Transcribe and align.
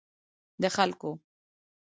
د 0.61 0.63
خلګو 0.75 1.11